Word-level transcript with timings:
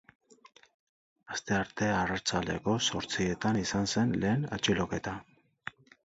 Astearte 1.33 1.89
arratsaldeko 1.97 2.73
zortzietan 2.91 3.59
izan 3.61 3.85
zen 3.93 4.15
lehen 4.23 4.47
atxiloketa. 4.57 5.13